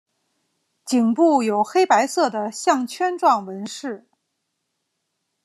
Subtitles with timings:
[0.83, 4.07] 颈部有黑白色的项圈状纹饰。